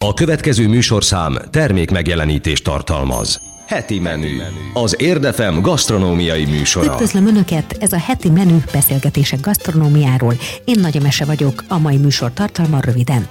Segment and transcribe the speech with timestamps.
[0.00, 3.40] A következő műsorszám termék megjelenítést tartalmaz.
[3.66, 4.36] Heti menü.
[4.72, 6.92] Az Érdefem gasztronómiai műsora.
[6.92, 10.34] Üdvözlöm Önöket, ez a heti menü beszélgetések gasztronómiáról.
[10.64, 13.28] Én Nagy Mese vagyok, a mai műsor tartalma röviden.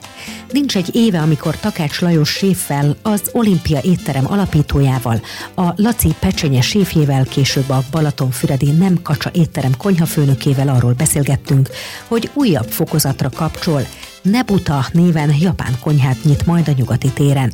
[0.51, 5.21] Nincs egy éve, amikor Takács Lajos séffel, az Olimpia étterem alapítójával,
[5.55, 11.69] a Laci Pecsenye séfjével, később a Balatonfüredi Nem Kacsa étterem konyhafőnökével arról beszélgettünk,
[12.07, 13.81] hogy újabb fokozatra kapcsol,
[14.31, 17.53] Nebuta néven japán konyhát nyit majd a nyugati téren.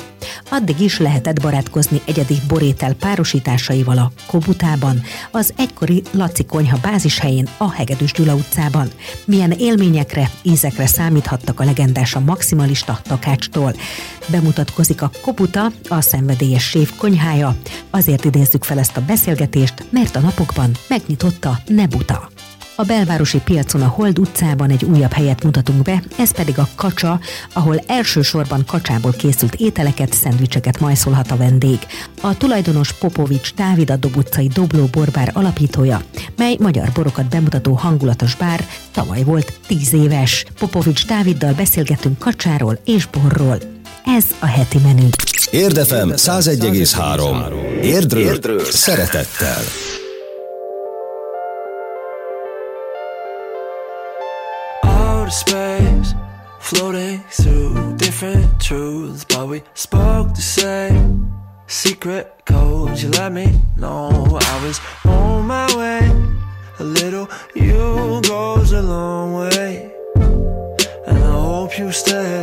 [0.49, 7.71] Addig is lehetett barátkozni egyedi borétel párosításaival a Kobutában, az egykori Laci konyha bázishelyén a
[7.71, 8.89] Hegedűs Gyula utcában.
[9.25, 13.73] Milyen élményekre, ízekre számíthattak a legendás a maximalista takácstól.
[14.27, 17.55] Bemutatkozik a Kobuta, a szenvedélyes sév konyhája.
[17.89, 22.32] Azért idézzük fel ezt a beszélgetést, mert a napokban megnyitotta Nebuta.
[22.75, 27.19] A belvárosi piacon a Hold utcában egy újabb helyet mutatunk be, ez pedig a Kacsa,
[27.53, 31.77] ahol elsősorban kacsából készült ételeket, szendvicseket majszolhat a vendég.
[32.21, 36.01] A tulajdonos Popovics Dávid a Dob utcai Dobló Borbár alapítója,
[36.37, 40.45] mely magyar borokat bemutató hangulatos bár, tavaly volt tíz éves.
[40.59, 43.57] Popovics Dáviddal beszélgetünk kacsáról és borról.
[44.05, 45.07] Ez a heti menü.
[45.51, 47.81] Érdefem 101,3.
[47.81, 48.65] Érdről, Érdről.
[48.65, 49.61] szeretettel.
[55.31, 56.13] Space,
[56.59, 61.31] floating through different truths, but we spoke the same
[61.67, 63.03] secret codes.
[63.03, 64.09] You let me know
[64.41, 66.01] I was on my way.
[66.79, 69.93] A little you goes a long way,
[71.07, 72.42] and I hope you stay.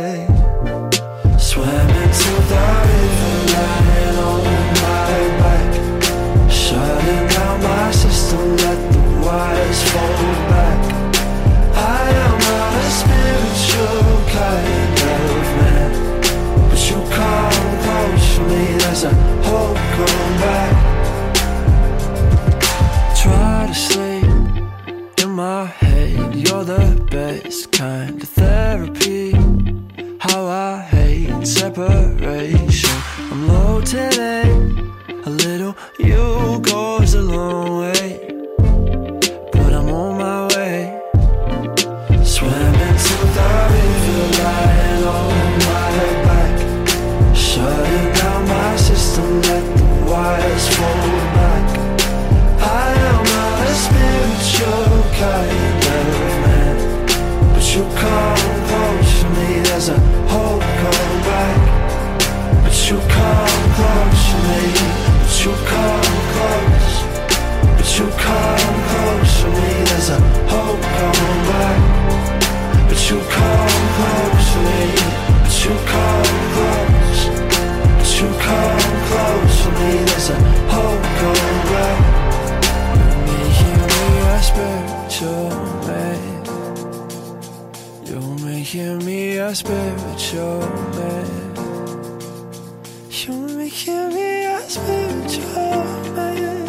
[93.23, 95.83] You may hear me a spiritual
[96.15, 96.67] man.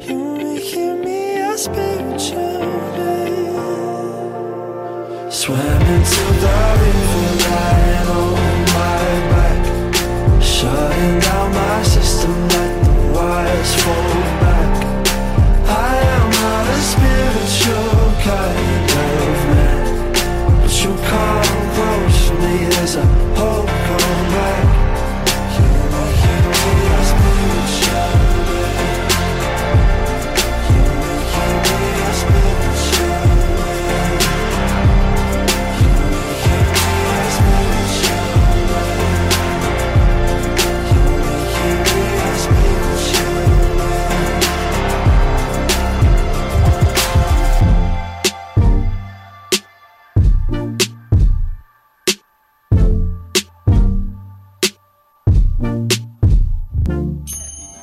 [0.00, 0.18] You
[0.58, 2.60] hear me a spiritual
[2.96, 3.40] man.
[5.30, 6.99] The river,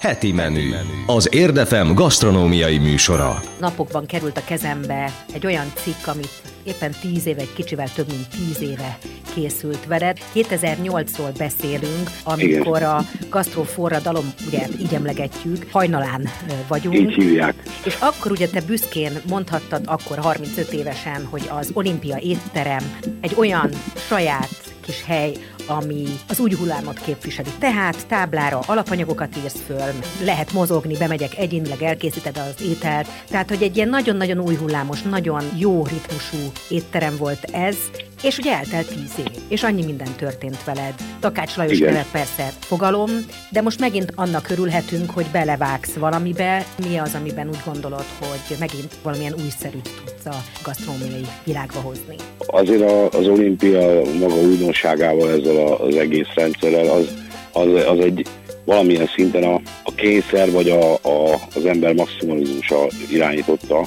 [0.07, 0.69] Heti menü.
[1.05, 3.41] Az Érdefem gasztronómiai műsora.
[3.59, 8.27] Napokban került a kezembe egy olyan cikk, amit éppen tíz éve, egy kicsivel több mint
[8.29, 8.97] tíz éve
[9.33, 10.17] készült veled.
[10.33, 16.29] 2008-ról beszélünk, amikor a gasztroforradalom, ugye így emlegetjük, hajnalán
[16.67, 16.95] vagyunk.
[16.95, 17.55] Így hívják.
[17.83, 23.69] És akkor ugye te büszkén mondhattad akkor 35 évesen, hogy az olimpia étterem egy olyan
[23.95, 24.49] saját
[24.85, 25.31] kis hely,
[25.67, 27.49] ami az úgy hullámot képviseli.
[27.59, 29.93] Tehát táblára alapanyagokat írsz föl,
[30.23, 33.07] lehet mozogni, bemegyek egyénileg, elkészíted az ételt.
[33.29, 36.37] Tehát, hogy egy ilyen nagyon-nagyon új hullámos, nagyon jó ritmusú
[36.69, 37.75] étterem volt ez,
[38.23, 40.93] És ugye eltelt tíz év, és annyi minden történt veled.
[41.19, 41.93] Takács Lajos Igen.
[41.93, 43.09] neve persze fogalom,
[43.51, 46.65] de most megint annak örülhetünk, hogy belevágsz valamibe.
[46.89, 52.15] Mi az, amiben úgy gondolod, hogy megint valamilyen újszerűt tudsz a gasztronómiai világba hozni?
[52.37, 57.13] Azért az olimpia maga újdonságával, ezzel az egész rendszerrel, az,
[57.51, 58.25] az, az egy
[58.65, 63.85] valamilyen szinten a, a kényszer vagy a, a, az ember maximalizmusa irányította,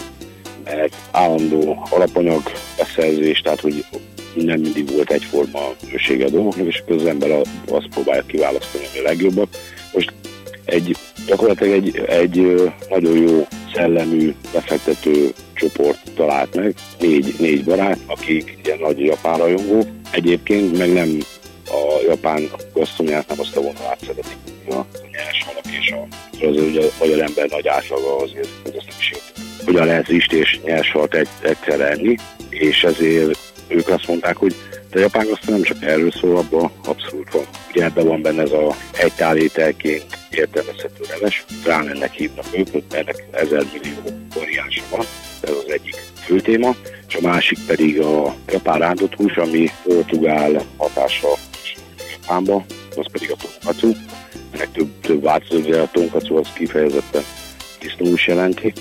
[0.64, 2.42] mert állandó alapanyag
[2.76, 3.84] beszerzés, tehát hogy
[4.34, 5.60] nem mindig volt egyforma
[5.92, 7.30] ősége a dolgoknak, és az ember
[7.68, 9.58] azt próbálja kiválasztani, ami a legjobbat.
[9.92, 10.12] Most
[10.64, 10.96] egy,
[11.26, 18.78] gyakorlatilag egy, egy nagyon jó szellemű, befektető csoport talált meg, négy, négy barát, akik ilyen
[18.78, 19.86] nagy japán rajongók.
[20.10, 21.18] Egyébként meg nem
[21.70, 24.36] a japán gasztronómiát, nem azt a vonalát szeretik,
[24.68, 26.06] a nyers halak és a,
[26.46, 29.44] azért ugye a magyar ember nagy átlaga azért, ez azt nem is értem.
[29.64, 32.16] Hogyan lehet rist és nyers halat egy, egyszerre enni,
[32.48, 33.38] és ezért
[33.68, 34.54] ők azt mondták, hogy
[34.90, 37.44] de a japán gasztronómia nem csak erről szól, abban abszolút van.
[37.70, 43.64] Ugye ebben van benne ez a egy tálételként értelmezhető leves, ennek hívnak ők, ennek ezer
[43.72, 44.02] millió
[44.34, 45.04] variánsa van,
[45.40, 45.94] ez az egyik
[46.24, 46.74] fő téma,
[47.08, 51.28] és a másik pedig a japán rántott hús, ami portugál hatása
[52.20, 52.64] Japánba,
[52.96, 53.92] az pedig a tonkatsu.
[54.50, 57.22] Ennek több, több változat, de a tonkatsu az kifejezetten
[57.80, 58.72] disznóhús jelenti.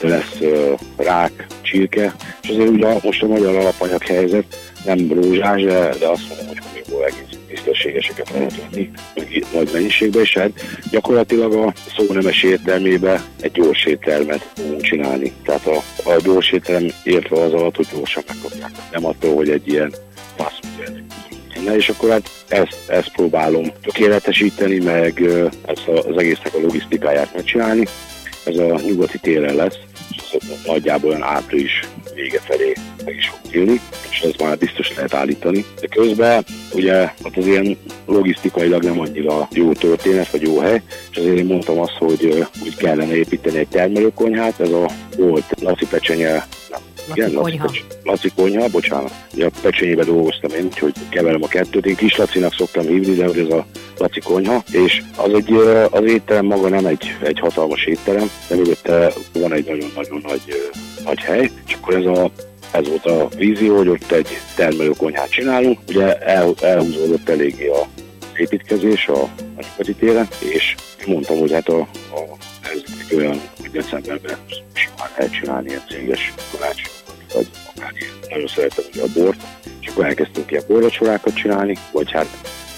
[0.00, 4.44] De lesz uh, rák, csirke, és azért ugye most a magyar alapanyag helyzet
[4.84, 10.22] nem rózsás, de, de azt mondom, hogy humikból egész tisztességeseket lehet venni, meg nagy mennyiségben,
[10.22, 10.50] és hát
[10.90, 15.32] gyakorlatilag a szó nemes értelmében egy gyors éttermet fogunk csinálni.
[15.44, 15.76] Tehát a,
[16.10, 18.70] a gyors étterem értve az alatt, hogy gyorsan megkapják.
[18.92, 19.92] Nem attól, hogy egy ilyen
[20.36, 21.02] fast food
[21.64, 25.22] lenne, és akkor hát ezt, ezt próbálom tökéletesíteni, meg
[25.66, 27.86] ezt az egésznek a logisztikáját megcsinálni.
[28.44, 29.78] Ez a nyugati téren lesz,
[30.10, 31.80] és ez nagyjából olyan április
[32.14, 32.72] vége felé
[33.04, 33.80] meg is fog nyílni,
[34.10, 35.64] és ez már biztos lehet állítani.
[35.80, 41.16] De közben ugye hát az ilyen logisztikailag nem annyira jó történet, vagy jó hely, és
[41.16, 46.46] azért én mondtam azt, hogy úgy kellene építeni egy termelőkonyhát, ez a volt Laci Pecsenye,
[46.70, 46.80] nem,
[47.14, 47.70] Laci konyha.
[48.02, 49.12] Laci konyha, bocsánat.
[49.34, 51.86] Ugye a pecsenyébe dolgoztam én, úgyhogy keverem a kettőt.
[51.86, 53.66] Én kis Lacinak szoktam hívni, de hogy ez a
[53.98, 54.62] Laci konyha.
[54.72, 55.52] És az egy,
[55.90, 60.42] az étterem maga nem egy, egy hatalmas étterem, de mögötte van egy nagyon-nagyon nagy,
[61.04, 61.50] nagy hely.
[61.66, 62.30] És akkor ez a
[62.72, 65.78] ez volt a vízió, hogy ott egy termelőkonyhát csinálunk.
[65.88, 67.86] Ugye el, elhúzódott eléggé a
[68.36, 69.28] építkezés a,
[69.80, 70.74] nyugati téren, és
[71.06, 74.38] mondtam, hogy hát a, a, ez egy olyan, hogy decemberben
[74.72, 76.99] simán lehet csinálni ilyen céges karácsonyokat,
[77.34, 77.92] vagy akár.
[78.28, 79.40] Nagyon szeretem a bort,
[79.80, 82.26] és akkor elkezdtünk ilyen borvacsorákat csinálni, vagy hát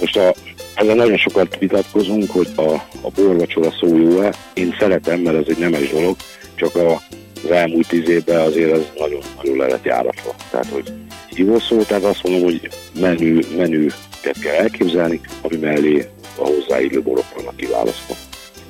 [0.01, 0.35] most a,
[0.75, 4.35] ezzel nagyon sokat vitatkozunk, hogy a, a borvacsora szó jó-e.
[4.55, 6.17] Én szeretem, mert ez egy nemes dolog,
[6.55, 7.01] csak a,
[7.45, 10.35] az elmúlt tíz évben azért ez nagyon-nagyon le lett járatva.
[10.51, 10.93] Tehát, hogy
[11.29, 12.69] hívó szó, tehát azt mondom, hogy
[13.01, 18.15] menü, menüket kell elképzelni, ami mellé a hozzáillő borok vannak kiválasztva.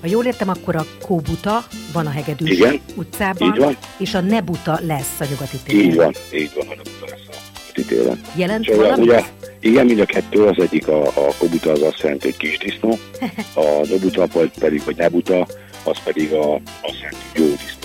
[0.03, 3.77] Ha jól értem, akkor a Kóbuta van a Hegedűs Igen, utcában, így van.
[3.99, 5.85] és a Nebuta lesz a nyugati téren.
[5.85, 6.75] Így van, így van, a
[7.07, 7.35] lesz a
[7.71, 8.21] úti téren.
[8.35, 9.05] Jelent És valamit?
[9.05, 9.23] ugye,
[9.61, 12.99] igen, mind a kettő, az egyik a, a kobuta az azt jelenti, hogy kis disznó,
[13.55, 15.47] a nobuta vagy pedig, vagy nebuta,
[15.85, 17.81] az pedig a, azt jelenti, hogy jó disznó.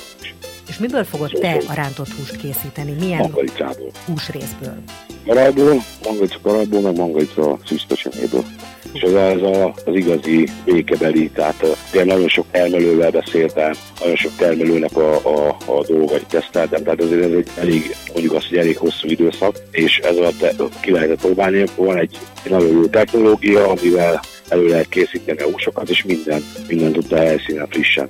[0.70, 2.92] És miből fogod te a rántott húst készíteni?
[3.00, 3.92] Milyen Mangalicából.
[4.06, 4.78] húsrészből?
[5.26, 8.44] Karajból, mangalica karajból, meg mangalica szűzpecsenyéből.
[8.94, 14.16] És ez, a, ez a, az igazi békebeli, tehát ugye nagyon sok termelővel beszéltem, nagyon
[14.16, 18.58] sok termelőnek a, a, a dolgait teszteltem, tehát azért ez egy elég, mondjuk azt, hogy
[18.58, 22.18] elég hosszú időszak, és ez alatt ki lehetett próbálni, van egy
[22.50, 27.68] nagyon jó technológia, amivel elő lehet készíteni a húsokat, és minden, mindent ott a helyszínen
[27.68, 28.10] frissen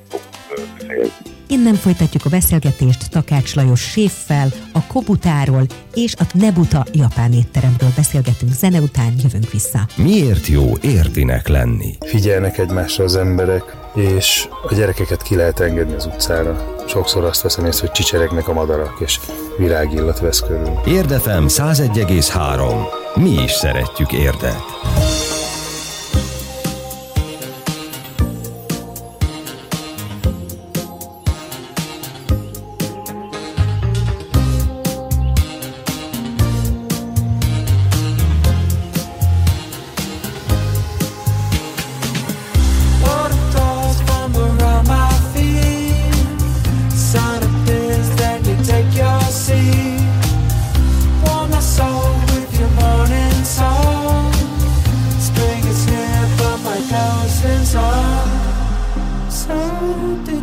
[0.55, 1.36] ö, befejezni.
[1.49, 8.51] Innen folytatjuk a beszélgetést Takács Lajos séffel, a Kobutáról és a Nebuta japán étteremről beszélgetünk
[8.53, 9.87] zene után, jövünk vissza.
[9.95, 11.97] Miért jó értinek lenni?
[12.05, 16.75] figyelnek egymásra az emberek, és a gyerekeket ki lehet engedni az utcára.
[16.87, 19.19] Sokszor azt veszem észre, hogy csicseregnek a madarak, és
[19.57, 20.79] virágillat vesz körül.
[20.87, 22.73] Érdefem 101,3.
[23.15, 24.63] Mi is szeretjük érdet.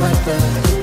[0.00, 0.79] weather.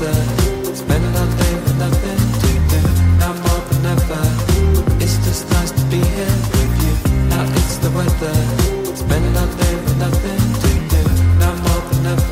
[0.00, 2.80] Spend all day for nothing to do.
[3.20, 4.10] I'm not enough.
[5.00, 6.94] Isn't nice to be here with you?
[7.28, 8.36] Now it's the winter,
[8.96, 11.02] spend our day for nothing to do.
[11.46, 12.30] I'm not enough.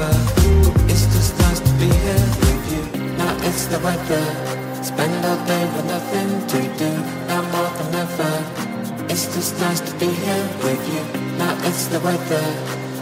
[0.91, 2.83] Isn't nice to be here with you?
[3.19, 4.27] Now it's the weather.
[4.83, 6.91] Spend a day with nothing to do.
[7.29, 8.38] Now more than ever
[9.39, 11.03] it's nice to be here with you.
[11.39, 12.47] Now it's the weather.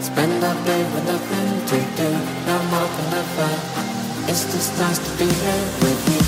[0.02, 2.10] Spend all day with nothing to do.
[2.46, 3.50] Now more than ever.
[4.28, 6.25] It's just nice to be here with you.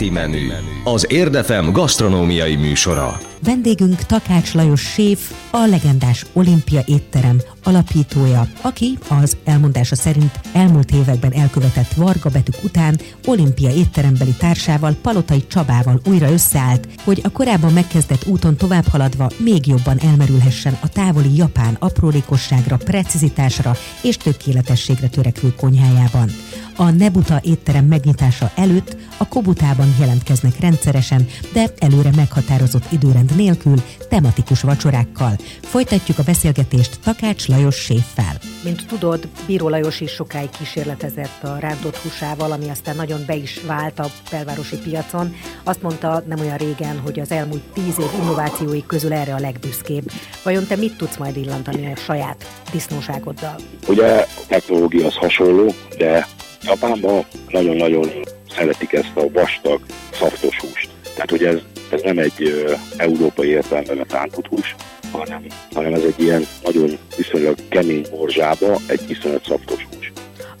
[0.00, 0.48] Heti menü.
[0.84, 3.20] Az Érdefem gasztronómiai műsora.
[3.44, 11.32] Vendégünk Takács Lajos séf, a legendás Olimpia étterem alapítója, aki az elmondása szerint elmúlt években
[11.32, 18.26] elkövetett varga betűk után Olimpia étterembeli társával Palotai Csabával újra összeállt, hogy a korábban megkezdett
[18.26, 26.30] úton tovább haladva még jobban elmerülhessen a távoli japán aprólékosságra, precizitásra és tökéletességre törekvő konyhájában.
[26.76, 33.74] A Nebuta étterem megnyitása előtt a Kobutában jelentkeznek rendszeresen, de előre meghatározott időrend nélkül,
[34.08, 35.32] tematikus vacsorákkal.
[35.62, 38.38] Folytatjuk a beszélgetést Takács Lajos séffel.
[38.64, 43.60] Mint tudod, Bíró Lajos is sokáig kísérletezett a rántott húsával, ami aztán nagyon be is
[43.66, 45.34] vált a belvárosi piacon.
[45.64, 50.10] Azt mondta nem olyan régen, hogy az elmúlt tíz év innovációi közül erre a legbüszkébb.
[50.42, 53.54] Vajon te mit tudsz majd illantani a saját disznóságoddal?
[53.88, 56.26] Ugye a technológia az hasonló, de
[56.62, 58.10] Japánban nagyon-nagyon
[58.54, 59.80] szeretik ezt a vastag,
[60.12, 60.90] szaftos húst.
[61.14, 61.58] Tehát, hogy ez,
[61.92, 62.66] ez nem egy
[62.96, 64.74] európai értelemben vett rántott hús,
[65.10, 70.12] hanem, hanem ez egy ilyen nagyon viszonylag kemény morzsába egy viszonylag szaftos hús.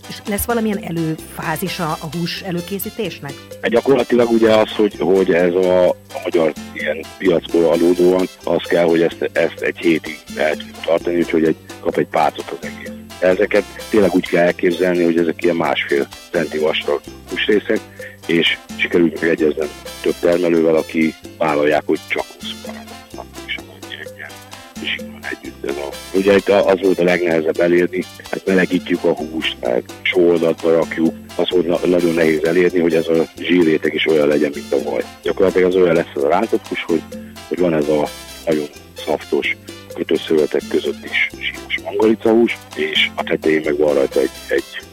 [0.08, 3.32] És lesz valamilyen előfázisa a hús előkészítésnek?
[3.62, 8.84] Hát Gyakorlatilag ugye az, hogy, hogy ez a, a magyar ilyen piacból adódóan, az kell,
[8.84, 12.90] hogy ezt, ezt egy hétig lehet tudjuk tartani, úgyhogy egy, kap egy pácot az egész.
[13.18, 17.80] Ezeket tényleg úgy kell elképzelni, hogy ezek ilyen másfél centi vastag húsrészek,
[18.30, 19.68] és sikerült megegyeznem
[20.02, 23.56] több termelővel, aki vállalják, hogy csak 20 parancsnak, és
[25.30, 25.64] együtt.
[25.64, 30.72] Ez a, ugye itt az volt a legnehezebb elérni, hát melegítjük a húst, meg sóoldatba
[30.72, 34.72] rakjuk, az volt na- nagyon nehéz elérni, hogy ez a zsírréteg is olyan legyen, mint
[34.72, 35.04] a vaj.
[35.22, 37.02] Gyakorlatilag az olyan lesz az a rántott hús, hogy,
[37.48, 38.08] hogy van ez a
[38.46, 38.66] nagyon
[39.06, 39.56] szaftos
[39.94, 44.89] kötőszövetek között is síros mangalicahús, és a tetején meg van rajta egy, egy 11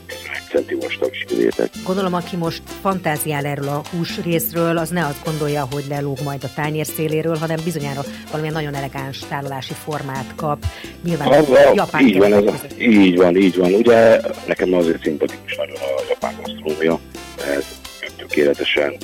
[0.49, 1.69] centi vastag zsírréteg.
[1.85, 6.43] Gondolom, aki most fantáziál erről a hús részről, az ne azt gondolja, hogy lelóg majd
[6.43, 10.65] a tányér széléről, hanem bizonyára valamilyen nagyon elegáns tárolási formát kap.
[11.03, 13.73] Nyilván Az a, japán így van, ez a, így van, így van.
[13.73, 16.99] Ugye nekem azért szimpatikus nagyon a japán gasztronómia,
[17.37, 17.65] mert
[18.01, 18.97] ők tökéletesen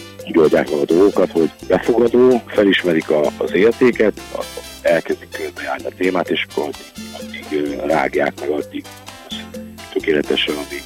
[0.51, 4.13] meg a dolgokat, hogy befogadó, felismerik a, az értéket,
[4.81, 8.85] elkezdik körbejárni a témát, és akkor addig, addig rágják meg, addig
[9.93, 10.83] tökéletesen, amíg,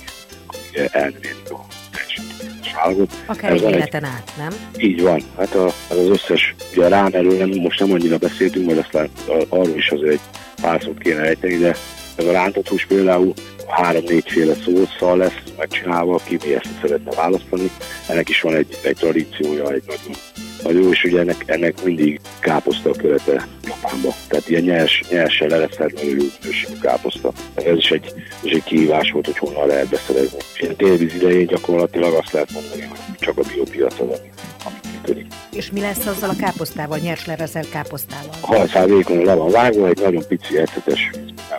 [0.85, 3.11] tökéletes állagot.
[3.25, 4.49] Akár egy van egy- életen át, nem?
[4.77, 8.65] Így van, hát a, az, az összes, ugye a rámerről nem, most nem annyira beszéltünk,
[8.65, 9.09] majd aztán
[9.49, 10.19] arról is azért egy
[10.61, 11.75] pár szót kéne ejteni, de
[12.15, 13.33] ez a rántott hús például
[13.67, 17.71] három-négyféle szószal lesz megcsinálva, ki mi ezt szeretne választani.
[18.07, 20.17] Ennek is van egy, egy tradíciója, egy nagyon,
[20.63, 24.13] nagyon és ugye ennek, ennek mindig káposzta a körete Japánba.
[24.27, 27.31] Tehát ilyen nyers, nyersen lereszelt nagyon jó minőségű káposzta.
[27.55, 30.37] Ez is egy, ez egy kihívás volt, hogy honnan lehet beszerezni.
[30.53, 34.21] És ilyen télvíz idején gyakorlatilag azt lehet mondani, hogy csak a biopiac az,
[34.63, 35.33] ami működik.
[35.51, 38.35] És mi lesz azzal a káposztával, nyers levezelt káposztával?
[38.41, 41.09] Hajszálékon le van vágva, egy nagyon pici ecetes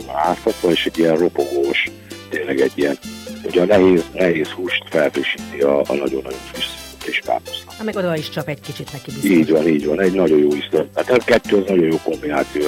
[0.07, 1.90] van áztatva, és egy ilyen ropogós,
[2.28, 2.99] tényleg egy ilyen,
[3.45, 6.67] ugye a nehéz, nehéz húst felfrissíti a, a nagyon-nagyon friss,
[6.99, 7.73] friss káposzta.
[7.78, 9.31] Ha meg oda is csap egy kicsit neki biztos.
[9.31, 10.87] Így van, így van, egy nagyon jó ízlet.
[10.95, 12.64] Hát a kettő az nagyon jó kombináció.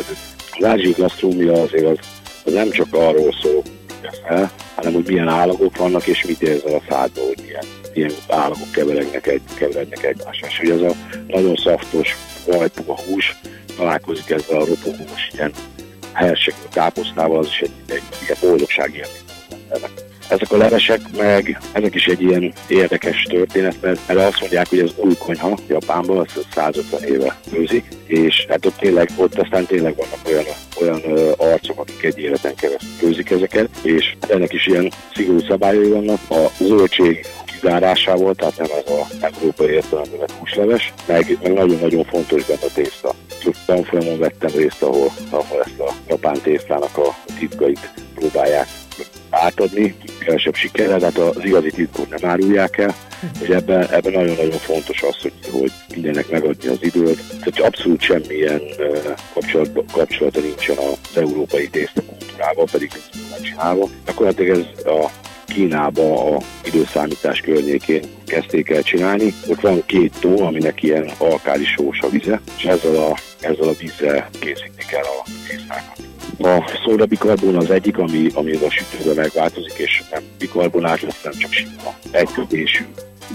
[0.59, 1.99] Az ázsiai gasztrómia azért az,
[2.45, 3.63] az nem csak arról szól,
[4.75, 9.27] hanem hogy milyen állagok vannak, és mit érzel a szádba, hogy milyen, milyen állagok keverednek,
[9.27, 10.49] egy, keverednek egymással.
[10.49, 10.95] És hogy ez a
[11.27, 12.17] nagyon szaftos,
[12.47, 13.37] vajpuga hús
[13.77, 15.53] találkozik ezzel a ropogós ilyen
[16.13, 19.07] helyesek káposztával, az is egy, egy ilyen boldogság.
[20.29, 24.79] Ezek a levesek meg, ezek is egy ilyen érdekes történet, mert erre azt mondják, hogy
[24.79, 29.95] ez új konyha Japánban, az 150 éve főzik, és hát ott tényleg, ott aztán tényleg
[29.97, 30.45] vannak olyan,
[30.81, 35.89] olyan ö, arcok, akik egy életen keresztül főzik ezeket, és ennek is ilyen szigorú szabályai
[35.89, 36.21] vannak.
[36.31, 37.27] A zöldség
[37.61, 43.15] kizárásával, tehát nem ez az európai értelemben húsleves, meg, meg nagyon-nagyon fontos benne a tészta.
[43.43, 48.67] Több tanfolyamon vettem részt, ahol, ahol ezt a japán tésztának a titkait próbálják
[49.31, 52.95] átadni, kevesebb sikerrel, tehát az igazi titkot nem árulják el,
[53.41, 57.23] és ebben, ebben nagyon-nagyon fontos az, hogy, hogy mindennek megadni az időt.
[57.29, 58.61] Tehát abszolút semmilyen
[59.33, 63.89] kapcsolat, kapcsolata nincsen az európai tészta kultúrával, pedig ez csinálva.
[64.07, 65.11] Gyakorlatilag ez a
[65.55, 69.35] Kínába a időszámítás környékén kezdték el csinálni.
[69.49, 74.29] Ott van két tó, aminek ilyen alkálisós a vize, és ezzel a, ezzel a vízzel
[74.39, 76.10] készítik el a tésztákat.
[76.39, 81.33] A szóda bikarbon az egyik, ami, ami a sütőben megváltozik, és nem bikarbonát lesz, nem
[81.39, 82.85] csak sima egykötésű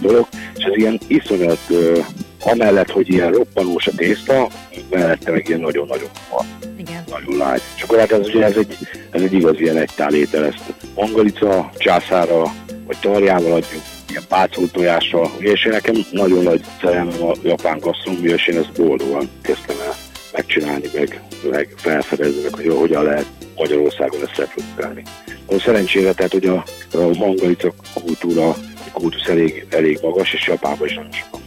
[0.01, 0.27] dolog.
[0.57, 2.05] És ez ilyen iszonyat, uh,
[2.43, 4.47] amellett, hogy ilyen roppanós a tészta,
[4.89, 6.09] mellette meg ilyen nagyon-nagyon
[6.77, 7.03] Igen.
[7.09, 7.61] nagyon lágy.
[7.75, 8.77] És akkor hát ez, ugye ez egy,
[9.11, 12.43] ez egy igaz ilyen egytál étel, ezt mangalica, császára,
[12.85, 15.31] vagy tarjával adjuk, ilyen pácolt tojással.
[15.37, 20.04] És én nekem nagyon nagy szerelmem a japán gasztronómia, és én ezt boldogan kezdtem el
[20.35, 21.21] megcsinálni, meg,
[21.51, 25.03] meg felfedezni, meg hogy hogyan lehet Magyarországon ezt reprodukálni.
[25.45, 30.87] A szerencsére, tehát hogy a, a mangalica kultúra, a kultusz elég, elég magas, és Japánban
[30.87, 31.41] is nagyon sokan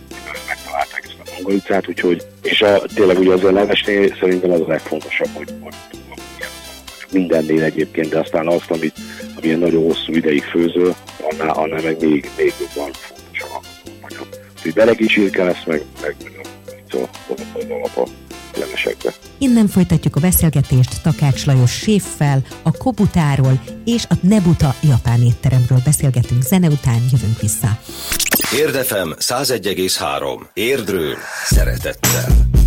[0.46, 4.66] megtalálták ezt a mangalicát, úgyhogy, és a, tényleg ugye az a levesnél szerintem az a
[4.66, 5.74] legfontosabb, hogy, hogy,
[6.08, 6.18] hogy
[7.12, 8.94] mindennél egyébként, de aztán azt, amit,
[9.36, 10.94] amilyen nagyon hosszú ideig főzöl,
[11.30, 13.60] annál, annál meg még, még jobban fontos a
[14.00, 14.28] anyag.
[14.56, 18.27] Úgyhogy belegítsírke lesz, meg, meg, meg az, az, az alap a
[18.58, 19.14] levesekbe.
[19.38, 26.42] Innen folytatjuk a beszélgetést Takács Lajos séffel, a Kobutáról és a Nebuta japán étteremről beszélgetünk
[26.42, 27.78] zene után, jövünk vissza.
[28.54, 30.40] Érdefem 101,3.
[30.52, 32.57] Érdről szeretettel.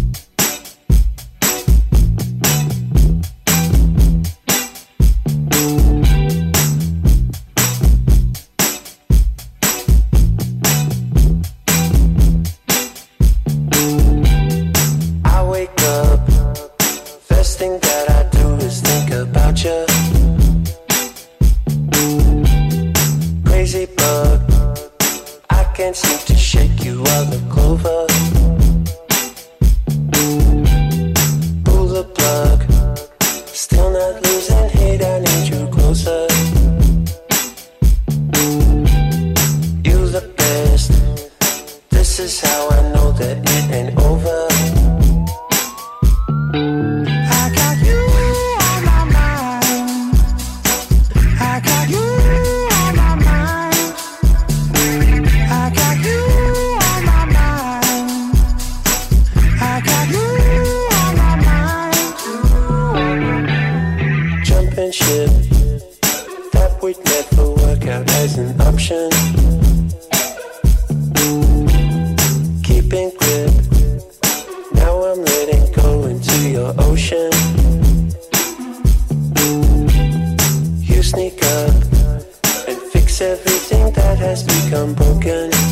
[84.32, 85.71] Has become broken.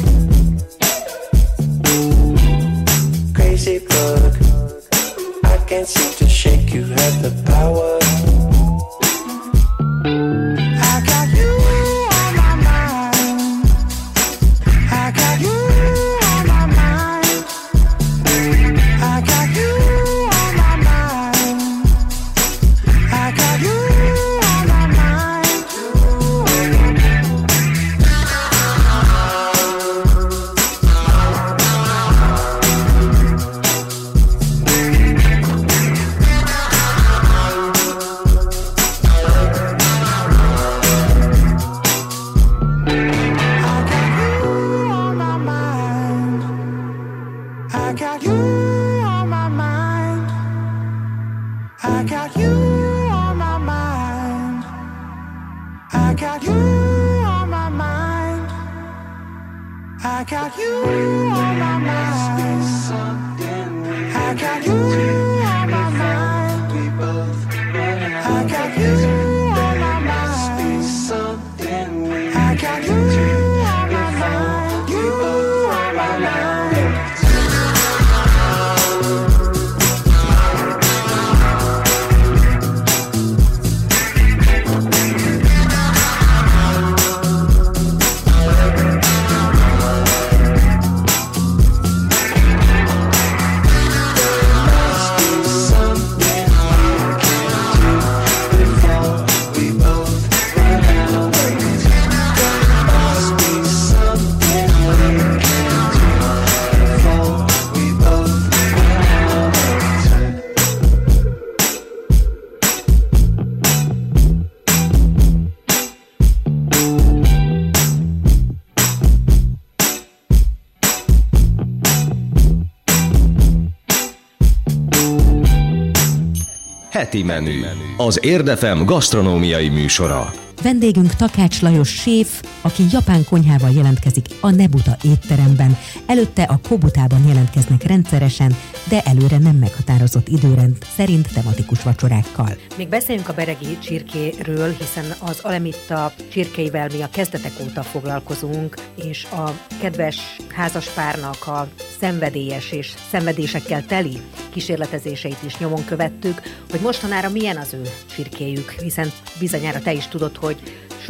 [127.09, 127.61] Heti menü.
[127.97, 130.33] Az Érdefem gasztronómiai műsora.
[130.61, 135.77] Vendégünk Takács Lajos séf, aki japán konyhával jelentkezik a Nebuta étteremben.
[136.05, 138.55] Előtte a Kobutában jelentkeznek rendszeresen,
[138.89, 142.57] de előre nem meghatározott időrend szerint tematikus vacsorákkal.
[142.77, 149.25] Még beszéljünk a beregi csirkéről, hiszen az Alemitta csirkeivel mi a kezdetek óta foglalkozunk, és
[149.31, 150.17] a kedves
[150.53, 151.67] házaspárnak a
[151.99, 157.81] szenvedélyes és szenvedésekkel teli kísérletezéseit is nyomon követtük, hogy mostanára milyen az ő
[158.15, 160.61] csirkéjük, hiszen bizonyára te is tudod, hogy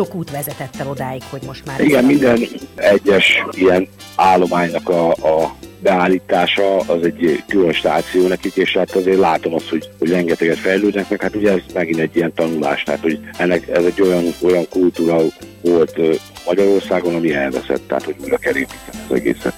[0.06, 1.80] sok út vezetett el odáig, hogy most már...
[1.80, 2.40] Igen, minden
[2.76, 9.54] egyes ilyen állománynak a, a beállítása az egy külön stáció nekik, és hát azért látom
[9.54, 13.20] azt, hogy, hogy rengeteget fejlődnek, meg hát ugye ez megint egy ilyen tanulás, tehát hogy
[13.38, 15.18] ennek ez egy olyan, olyan kultúra
[15.62, 16.00] volt
[16.46, 19.56] Magyarországon, ami elveszett, tehát hogy újra kell építeni az egészet.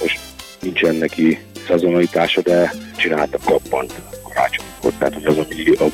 [0.00, 0.18] Most
[0.60, 3.92] nincsen neki szezonalitása, de csináltak kappant
[4.22, 5.92] karácsonykor, tehát hogy az, ami, ami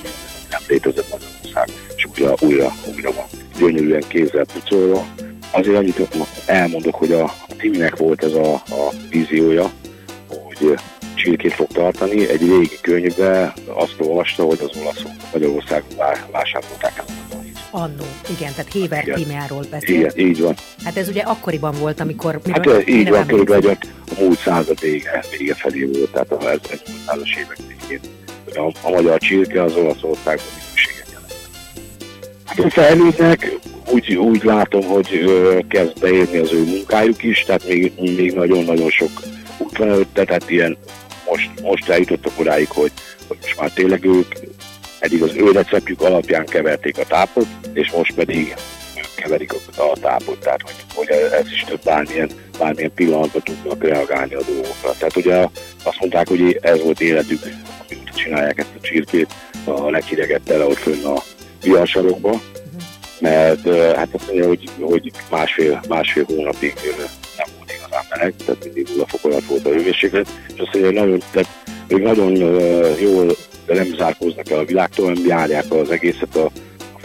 [0.50, 5.06] nem létezett Magyarországon, és újra, újra, újra van gyönyörűen kézzel pucolva.
[5.50, 6.08] Azért annyit
[6.46, 9.70] elmondok, hogy a, Timinek volt ez a, a víziója,
[10.28, 10.78] hogy
[11.14, 12.28] csirkét fog tartani.
[12.28, 17.58] Egy régi könyvbe azt olvasta, hogy az olaszok Magyarországon vá- vásárolták tanít.
[17.70, 18.04] Annó,
[18.38, 19.16] igen, tehát Héber Igen.
[19.16, 19.94] Tímeáról beszél.
[19.94, 20.54] Igen, így van.
[20.84, 22.40] Hát ez ugye akkoriban volt, amikor...
[22.50, 27.36] Hát eh, így van, körülbelül a múlt század vége, vége felé volt, tehát a 1800-as
[27.38, 28.00] évek végén.
[28.54, 30.46] A, a magyar csirke az Olaszországban.
[30.56, 30.97] Hát
[32.68, 33.58] fejlődnek,
[33.90, 35.24] úgy, úgy látom, hogy
[35.68, 39.10] kezd beérni az ő munkájuk is, tehát még, még nagyon-nagyon sok
[39.58, 40.76] út tehát ilyen
[41.28, 42.92] most, most eljutottak odáig, hogy,
[43.28, 44.34] hogy most már tényleg ők
[44.98, 48.54] eddig az ő receptjük alapján keverték a tápot, és most pedig
[48.96, 54.34] ők keverik a, tápot, tehát hogy, hogy ez is több bármilyen, bármilyen pillanatban tudnak reagálni
[54.34, 54.92] a dolgokra.
[54.98, 55.48] Tehát ugye
[55.82, 59.34] azt mondták, hogy ez volt életük, amióta csinálják ezt a csirkét,
[59.64, 61.22] a leghidegebbtel ott fönn a
[61.62, 62.40] viharsarokba,
[63.20, 66.74] mert hát azt mondja, hogy, hogy másfél, másfél hónapig
[67.36, 70.84] nem volt igazán meleg, tehát mindig nulla fok alatt volt a hőmérséklet, és azt mondja,
[70.84, 71.48] hogy nagyon, tehát
[71.88, 76.50] ők nagyon ö, jól nem zárkóznak el a világtól, hanem járják az egészet a, a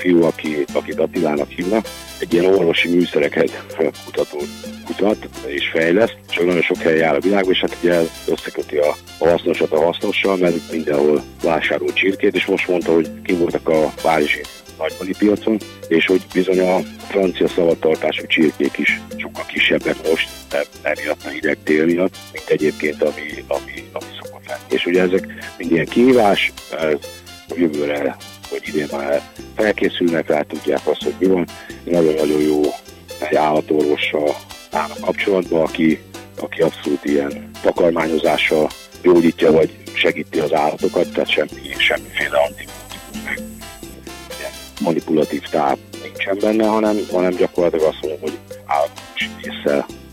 [0.04, 1.86] fiú, aki, akit Attilának hívnak,
[2.20, 3.66] egy ilyen orvosi műszereket
[4.06, 4.38] kutató
[4.86, 8.96] kutat és fejleszt, csak nagyon sok helyen jár a világban, és hát ugye összeköti a,
[9.18, 13.94] a hasznosat a hasznossal, mert mindenhol vásárol csirkét, és most mondta, hogy ki voltak a
[14.02, 14.42] Párizsi
[14.78, 21.26] nagybani piacon, és hogy bizony a francia szavatartású csirkék is sokkal kisebbek most, nem, emiatt
[21.26, 24.64] a hideg tél miatt, mint egyébként, ami, ami, ami szokott lenni.
[24.70, 26.98] És ugye ezek mind ilyen kihívás, ez
[27.56, 28.18] jövőre,
[28.54, 29.22] vagy idén már
[29.56, 31.48] felkészülnek rá, tudják azt, hogy mi van.
[31.84, 32.62] Nagyon-nagyon jó
[33.30, 34.36] egy állatorvossal
[34.72, 36.02] állnak kapcsolatban, aki,
[36.40, 38.70] aki abszolút ilyen takarmányozással
[39.02, 42.84] gyógyítja, vagy segíti az állatokat, tehát semmi, semmiféle antibiotikum
[44.84, 49.02] manipulatív táp nincsen benne, hanem, hanem gyakorlatilag azt mondom, hogy állatos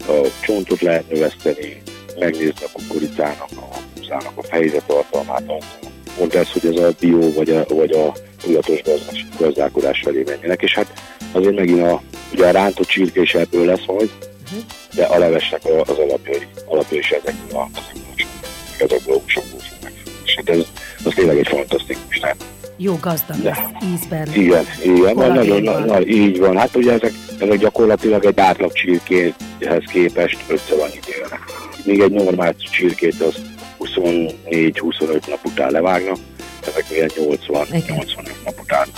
[0.07, 1.83] a csontot lehet növeszteni,
[2.19, 5.43] megnézni a kukoricának, a húzának a fejzetartalmát,
[6.21, 8.81] mondta ezt, hogy ez a bio vagy a, vagy a tudatos
[9.39, 10.93] gazdálkodás felé menjenek, és hát
[11.33, 12.03] azért megint a,
[12.33, 14.11] ugye a rántott csirke is ebből lesz majd,
[14.95, 17.69] de a levesnek az alapja, alapja is ezekből a,
[18.79, 20.11] ezekből a, húsokból fog megfogni.
[20.25, 20.67] És hát ez,
[21.05, 22.45] az tényleg egy fantasztikus, tehát
[22.83, 23.71] jó gazdag De.
[23.95, 24.29] ízben.
[24.35, 25.83] Igen, igen, van, nagyon, Kollagénban.
[25.83, 26.57] na, így van.
[26.57, 31.41] Hát ugye ezek, ezek gyakorlatilag egy átlag csirkéhez képest ötször annyit élnek.
[31.85, 33.35] Még egy normál csirkét az
[33.81, 36.17] 24-25 nap után levágnak,
[36.67, 38.89] ezek ilyen 80-85 nap után.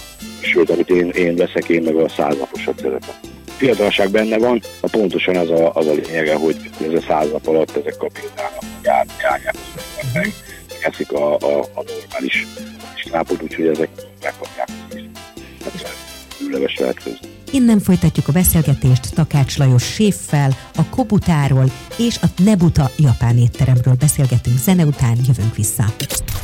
[0.40, 3.14] Sőt, amit én, én veszek, én meg a 100 naposat szeretem.
[3.56, 7.46] Fiatalság benne van, a pontosan az a, az a lényege, hogy ez a száz nap
[7.46, 9.54] alatt ezek kapitálnak, jár, járják,
[10.14, 10.32] meg,
[10.82, 12.46] eszik a, a, a normális
[12.94, 13.88] kisnápot, úgyhogy ezek
[14.22, 14.68] megkapják.
[15.64, 15.94] Hát,
[16.40, 17.41] Ülleves lehet közben.
[17.52, 24.58] Innen folytatjuk a beszélgetést Takács Lajos séffel, a Kobutáról és a Nebuta japán étteremről beszélgetünk
[24.58, 25.84] zene után, jövünk vissza.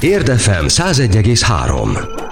[0.00, 2.27] Érdefem 101,3.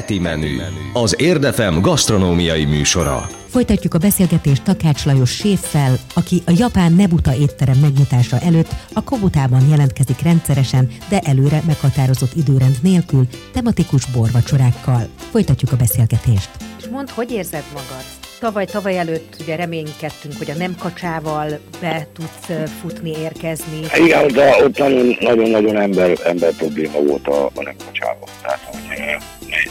[0.00, 0.56] Heti menü.
[0.92, 3.28] Az Érdefem gasztronómiai műsora.
[3.48, 9.68] Folytatjuk a beszélgetést Takács Lajos séffel, aki a japán Nebuta étterem megnyitása előtt a Kobutában
[9.68, 15.08] jelentkezik rendszeresen, de előre meghatározott időrend nélkül, tematikus borvacsorákkal.
[15.30, 16.50] Folytatjuk a beszélgetést.
[16.78, 18.29] És mondd, hogy érzed magad?
[18.40, 23.80] Tavaly, tavaly előtt ugye reménykedtünk, hogy a nem kacsával be tudsz futni, érkezni.
[24.04, 28.28] Igen, de ott nagyon- nagyon-nagyon ember, ember probléma volt a, a nem kacsában.
[28.42, 29.16] Tehát, hogy eh,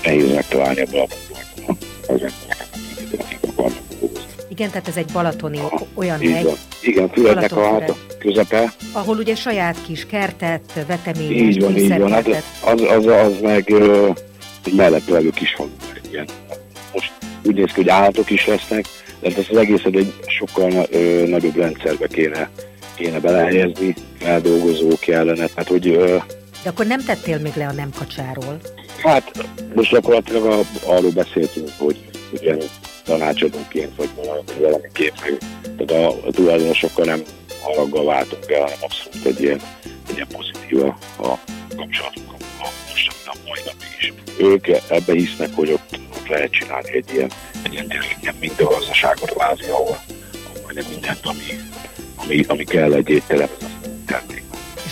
[0.04, 1.08] nehéz megtalálni ebből a.
[4.50, 5.60] Igen, tehát ez egy balatoni
[5.94, 6.56] olyan Így hegy, van.
[6.82, 8.74] Igen, Fülednek a háta közepe.
[8.92, 12.12] ahol ugye saját kis kertet, veteményes, Így van, így van.
[12.12, 12.28] Hát
[12.64, 13.70] az, az, az meg
[14.66, 15.70] egy mellett levő kis falu.
[16.12, 16.28] Ilyen.
[16.48, 16.59] Most
[17.46, 18.86] úgy néz ki, hogy állatok is lesznek,
[19.20, 22.50] de ezt az egészet egy sokkal ö, nagyobb rendszerbe kéne,
[22.96, 25.48] kéne belehelyezni, feldolgozó kellene.
[25.48, 26.18] Tehát, hogy ö,
[26.64, 28.60] De akkor nem tettél még le a nem kacsáról.
[29.04, 29.32] hát
[29.74, 31.98] most gyakorlatilag a, arról beszéltünk, hogy
[32.32, 32.56] ugye
[33.06, 35.38] tanácsadóként, vagy valami- valamiként, meg,
[35.78, 37.22] tehát a, a tulajdonosokkal nem
[37.62, 39.62] haraggal váltunk el, hanem abszolút egy ilyen,
[40.10, 40.88] egy ilyen pozitív a,
[41.28, 41.40] a
[41.78, 44.14] kapcsolatunk a, a most a mai napig is.
[44.40, 47.32] Ők ebbe hisznek, hogy ott lehet csinálni egy ilyen,
[47.64, 49.98] egy ilyen tényleg ilyen mind a gazdaságot kvázi, ahol,
[50.46, 51.60] ahol majdnem mindent, ami,
[52.16, 53.66] ami, ami kell egy étterem, az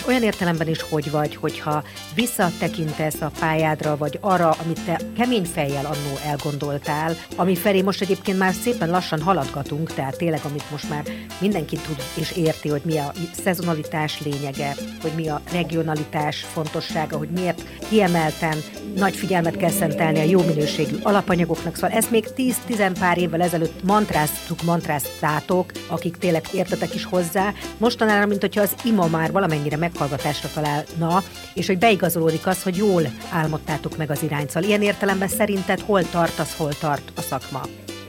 [0.08, 1.82] olyan értelemben is hogy vagy, hogyha
[2.14, 8.38] visszatekintesz a pályádra, vagy arra, amit te kemény fejjel annó elgondoltál, ami felé most egyébként
[8.38, 11.02] már szépen lassan haladgatunk, tehát tényleg, amit most már
[11.40, 17.30] mindenki tud és érti, hogy mi a szezonalitás lényege, hogy mi a regionalitás fontossága, hogy
[17.30, 18.56] miért kiemelten
[18.96, 21.74] nagy figyelmet kell szentelni a jó minőségű alapanyagoknak.
[21.74, 27.52] Szóval ezt még 10-10 pár évvel ezelőtt mantráztuk, mantráztátok, akik tényleg értetek is hozzá.
[27.76, 31.22] Mostanára, mint hogyha az ima már valamennyire meghallgatásra találna,
[31.54, 34.50] és hogy beigazolódik az, hogy jól álmodtátok meg az irányt.
[34.50, 37.60] Szóval ilyen értelemben szerinted hol tart az, hol tart a szakma?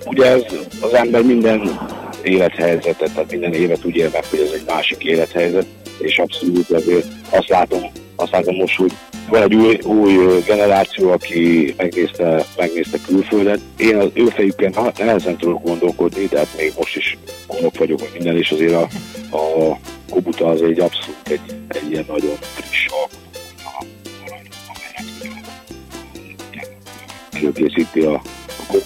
[0.06, 0.42] Ugye ez,
[0.82, 1.80] az ember minden
[2.24, 5.66] élethelyzetet, tehát minden évet úgy él hogy ez egy másik élethelyzet,
[5.98, 7.82] és abszolút azért azt látom,
[8.16, 8.92] azt látom most, hogy
[9.30, 13.60] van egy új, új generáció, aki megnézte, megnézte külföldet.
[13.78, 18.38] Én az ő fejükkel na- nehezen tudok gondolkodni, tehát még most is gondok vagyok, minden,
[18.38, 18.88] és azért a,
[19.38, 19.78] a
[20.10, 23.30] Kobuta az egy abszolút egy, egy ilyen nagyon friss alkotó,
[27.32, 28.22] előkészíti a,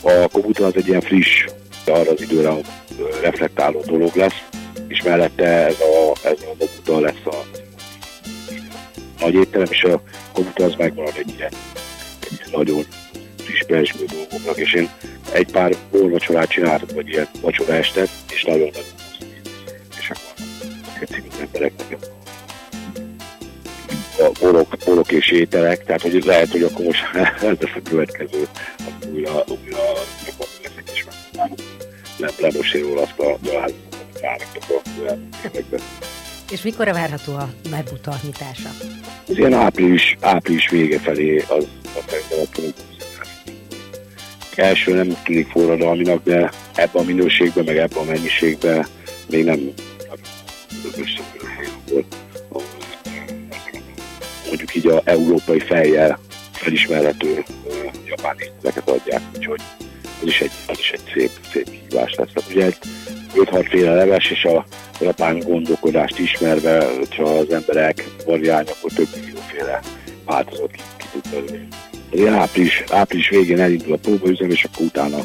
[0.02, 1.46] a, a Kobuta az egy ilyen friss,
[1.86, 2.52] arra az időre
[3.22, 4.44] reflektáló dolog lesz,
[4.88, 7.36] és mellette ez a, ez a Kobuta lesz a
[9.20, 10.02] nagy étterem, és a
[10.34, 11.52] Kobuta az megmarad egy ilyen,
[12.20, 12.86] egy ilyen nagyon
[13.38, 14.90] friss persgő dolgoknak, és én
[15.34, 19.03] egy pár borvacsorát csináltam, vagy ilyen vacsora estet, és nagyon akkor
[21.10, 21.98] a civil embereknek
[24.20, 27.02] a borok, borok és ételek, tehát hogy lehet, hogy akkor most
[27.42, 29.78] lesz a következő, akkor újra, újra
[30.26, 31.56] gyakorlatilag leszek és megpróbálom
[32.18, 33.76] nem lemosni róla azt a gyalázat,
[34.22, 35.80] amit a években.
[36.52, 38.70] És mikor várható a Mebuta nyitása?
[39.28, 42.76] Az ilyen április, április vége felé az a szerintem a pont
[44.56, 48.86] első nem tűnik forradalminak, de ebben a minőségben, meg ebben a mennyiségben
[49.30, 49.74] még nem
[50.92, 52.06] összeülő
[52.50, 52.64] ahol
[54.48, 56.20] mondjuk így a európai fejjel
[56.52, 57.44] felismerhető
[58.06, 59.62] japán ételeket adják, úgyhogy
[60.22, 62.30] ez is egy, ez is egy szép, szép kihívás lesz.
[62.34, 62.78] Tehát ugye egy
[63.36, 64.66] 5-6 féle leves, és a
[65.02, 69.82] japán gondolkodást ismerve, hogyha az emberek variálni, akkor több millióféle
[70.26, 71.68] változat ki, ki tud belőle.
[72.12, 75.18] Ilyen április, április végén elindul a próbaüzem, és akkor utána,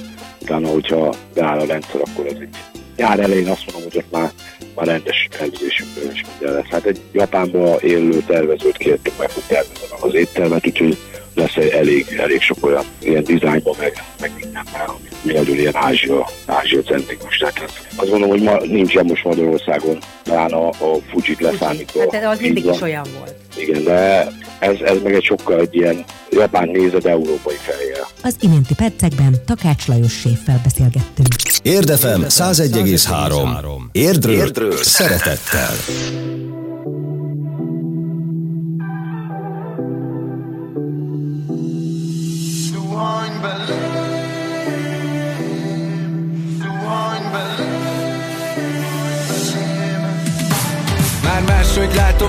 [0.43, 2.57] utána, hogyha beáll a rendszer, akkor az egy
[2.99, 4.31] nyár elején azt mondom, hogy ott már,
[4.75, 6.71] már rendes tervezésünkből is minden lesz.
[6.71, 10.99] Hát egy Japánban élő tervezőt kértük meg, hogy tervezze meg az éttermet, úgyhogy
[11.39, 16.83] lesz elég, elég sok olyan ilyen dizájnban, meg, meg mindenben, ami nagyon ilyen Ázsia, Ázsia
[16.83, 17.37] centrikus.
[17.37, 22.01] Tehát az- azt gondolom, hogy ma nincsen most Magyarországon, talán a, a Fujit leszámítva.
[22.01, 23.35] Hát de az Így mindig is olyan volt.
[23.57, 24.27] Igen, de
[24.59, 28.07] ez, ez meg egy sokkal egy ilyen japán nézet európai fejjel.
[28.23, 31.29] Az iménti percekben Takács Lajos séffel beszélgettünk.
[31.63, 33.79] Érdefem 101,3.
[33.93, 35.75] Érdről, Érdről szeretettel.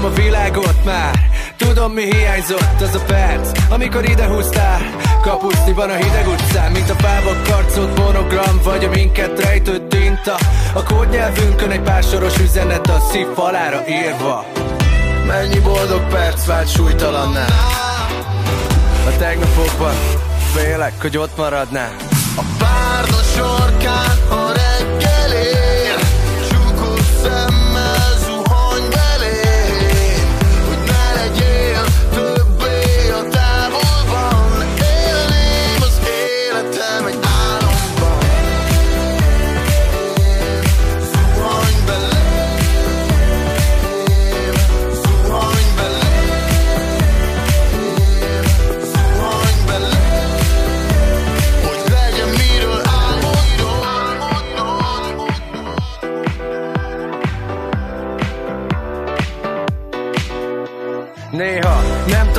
[0.10, 1.20] A világot már.
[1.58, 4.82] Tudom mi hiányzott az a perc Amikor ide húztál.
[5.22, 10.36] Kapuszniban a hideg utcán Mint a fába karcolt monogram Vagy a minket rejtő tinta.
[10.74, 12.04] A kódnyelvünkön egy pár
[12.42, 14.46] üzenet A szív falára írva.
[15.28, 17.46] Mennyi boldog perc vált súlytalanná?
[19.06, 19.94] A tegnapokban
[20.54, 21.96] Félek, hogy ott maradnál
[22.36, 26.00] A párna sarkán a reggel ér
[26.50, 27.59] Csukott szemmel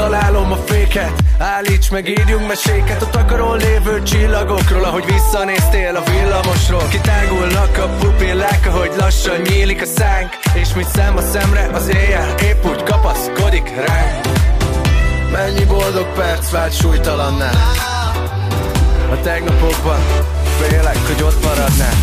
[0.01, 1.13] találom a féket.
[1.39, 3.03] Állíts meg, írjunk meséket.
[3.03, 6.89] A takaron lévő csillagokról Ahogy visszanéztél a villamosról.
[6.91, 10.29] Kitágulnak a pupillák Ahogy lassan nyílik a szánk.
[10.55, 14.27] És mit szem a szemre az éjjel Épp úgy kapaszkodik ránk.
[15.33, 17.51] Mennyi boldog perc vált súlytalanná?
[19.11, 20.01] A tegnapokban
[20.61, 21.95] Félek, hogy ott maradnál.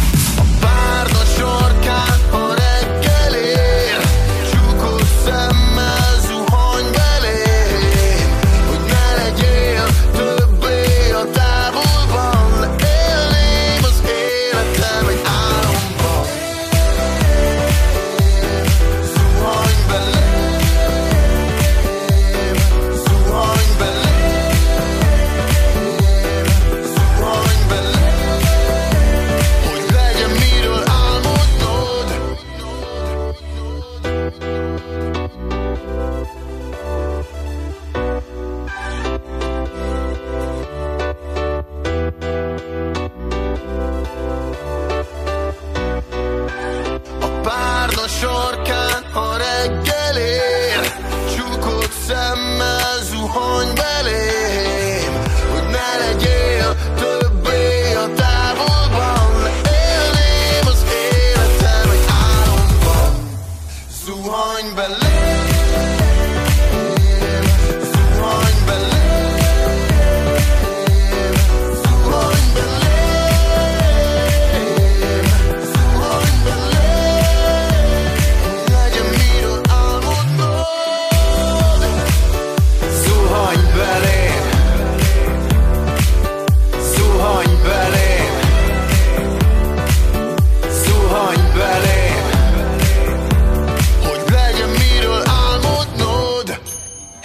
[0.60, 4.00] Párna sorkán, ha reggel ér
[4.52, 5.67] Csukott szemmel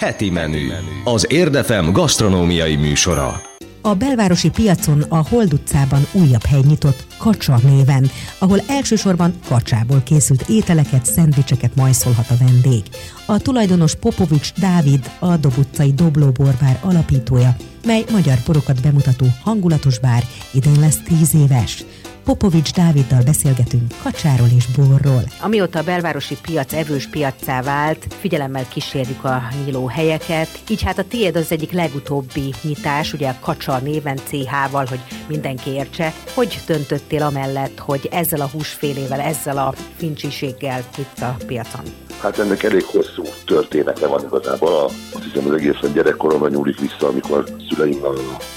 [0.03, 0.67] Heti menü.
[1.03, 3.41] Az Érdefem gasztronómiai műsora.
[3.81, 10.45] A belvárosi piacon a Hold utcában újabb hely nyitott Kacsa néven, ahol elsősorban kacsából készült
[10.49, 12.83] ételeket, szendvicseket majszolhat a vendég.
[13.25, 20.23] A tulajdonos Popovics Dávid, a Dob utcai Doblóborbár alapítója, mely magyar porokat bemutató hangulatos bár,
[20.53, 21.83] idén lesz 10 éves.
[22.23, 25.23] Popovics Dáviddal beszélgetünk kacsáról és borról.
[25.41, 31.03] Amióta a belvárosi piac evős piaccá vált, figyelemmel kísérjük a nyíló helyeket, így hát a
[31.03, 36.13] tiéd az egyik legutóbbi nyitás, ugye a Kacsa néven CH-val, hogy mindenki értse.
[36.33, 41.83] Hogy döntöttél amellett, hogy ezzel a húsfélével, ezzel a fincsiséggel itt a piacon?
[42.21, 44.73] Hát ennek elég hosszú története van igazából.
[44.73, 48.01] A, azt hiszem az egészen gyerekkoromban nyúlik vissza, amikor szüleim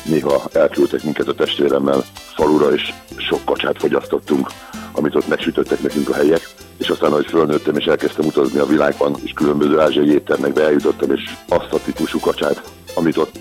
[0.05, 2.05] néha elküldtek minket a testvéremmel
[2.35, 4.49] falura, és sok kacsát fogyasztottunk,
[4.93, 6.49] amit ott megsütöttek nekünk a helyek.
[6.77, 11.23] És aztán, ahogy fölnőttem és elkezdtem utazni a világban, és különböző ázsiai éttermekbe eljutottam, és
[11.49, 12.63] azt a típusú kacsát,
[12.95, 13.39] amit ott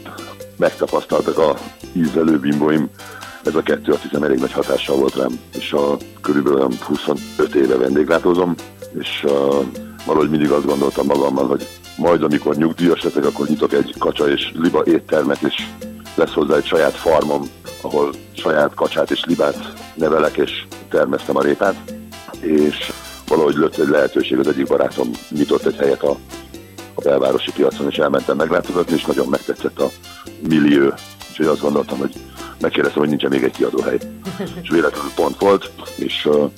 [0.58, 1.58] megtapasztaltak a
[1.94, 2.90] ízlelő bimbóim,
[3.44, 7.56] ez a kettő azt hiszem elég nagy hatással volt rám, és a körülbelül olyan 25
[7.56, 8.56] éve vendéglátózom,
[9.00, 9.32] és uh,
[10.06, 14.52] valahogy mindig azt gondoltam magammal, hogy majd amikor nyugdíjas leszek, akkor nyitok egy kacsa és
[14.54, 15.56] liba éttermet, és
[16.16, 17.42] lesz hozzá egy saját farmom,
[17.86, 21.76] ahol saját kacsát és libát nevelek, és termesztem a répát,
[22.40, 22.92] és
[23.28, 26.18] valahogy lőtt egy lehetőség, az egyik barátom nyitott egy helyet a,
[26.94, 29.90] a belvárosi piacon, és elmentem meglátogatni, és nagyon megtetszett a
[30.48, 30.94] millió,
[31.30, 32.14] úgyhogy azt gondoltam, hogy
[32.60, 33.98] megkérdeztem, hogy nincsen még egy kiadóhely.
[34.62, 36.52] És véletlenül pont volt, és uh,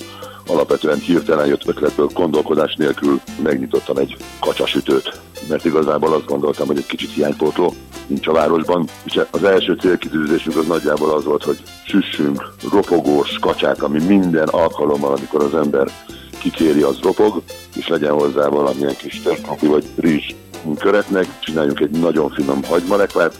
[0.46, 6.86] alapvetően hirtelen jött ötletből, gondolkodás nélkül megnyitottam egy kacsasütőt, mert igazából azt gondoltam, hogy egy
[6.86, 7.74] kicsit hiánypótló
[8.06, 13.82] nincs a városban, és az első célkitűzésünk az nagyjából az volt, hogy süssünk ropogós kacsát,
[13.82, 15.90] ami minden alkalommal, amikor az ember
[16.38, 17.42] kikéri, az ropog,
[17.76, 20.34] és legyen hozzá valamilyen kis törpaki vagy rizs
[20.78, 23.38] köretnek, csináljunk egy nagyon finom hagymalekvát,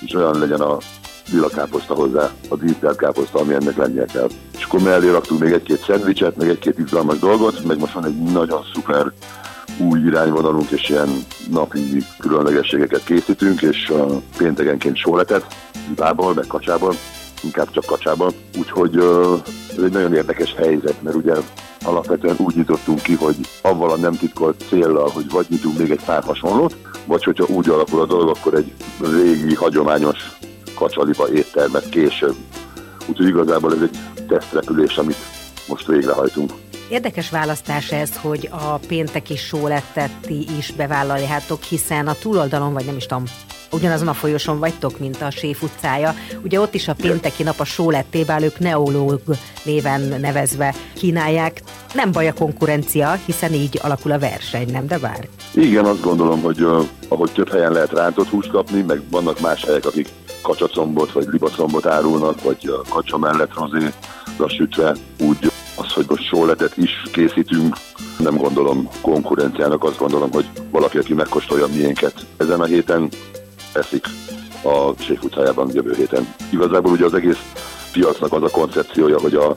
[0.00, 0.78] és olyan legyen a
[1.32, 1.48] lila
[1.86, 4.28] hozzá, a díszelt káposzta, ami ennek lennie kell.
[4.58, 8.22] És akkor mellé raktunk még egy-két szendvicset, meg egy-két izgalmas dolgot, meg most van egy
[8.22, 9.12] nagyon szuper
[9.78, 11.08] új irányvonalunk, és ilyen
[11.50, 15.46] napi különlegességeket készítünk, és uh, péntegenként sóletet,
[15.88, 16.94] libából, meg kacsából,
[17.42, 18.32] inkább csak kacsából.
[18.58, 19.38] Úgyhogy uh,
[19.76, 21.34] ez egy nagyon érdekes helyzet, mert ugye
[21.84, 26.04] alapvetően úgy nyitottunk ki, hogy avval a nem titkolt céllal, hogy vagy nyitunk még egy
[26.04, 30.18] pár hasonlót, vagy hogyha úgy alakul a dolog, akkor egy régi, hagyományos
[30.74, 32.34] kacsaliba éttermet később.
[33.06, 33.98] Úgyhogy igazából ez egy
[34.28, 35.16] tesztrepülés, amit
[35.68, 36.52] most végrehajtunk.
[36.88, 40.28] Érdekes választás ez, hogy a pénteki sólettet
[40.58, 43.24] is bevállaljátok, hiszen a túloldalon, vagy nem is tudom,
[43.72, 46.14] ugyanazon a folyosón vagytok, mint a Séf utcája.
[46.42, 49.20] Ugye ott is a pénteki nap a sólettével ők neológ
[49.64, 51.62] néven nevezve kínálják.
[51.94, 55.28] Nem baj a konkurencia, hiszen így alakul a verseny, nem de bár?
[55.54, 59.64] Igen, azt gondolom, hogy uh, ahogy több helyen lehet rántott húst kapni, meg vannak más
[59.64, 60.08] helyek, akik
[60.42, 66.76] kacsacombot vagy libacombot árulnak, vagy uh, kacsa mellett rozéra sütve, úgy az, hogy most sóletet
[66.76, 67.76] is készítünk,
[68.18, 73.08] nem gondolom konkurenciának, azt gondolom, hogy valaki, aki megkóstolja miénket ezen a héten,
[73.72, 74.06] eszik
[74.62, 76.34] a Séf utcájában jövő héten.
[76.50, 77.52] Igazából ugye az egész
[77.92, 79.56] piacnak az a koncepciója, hogy, a,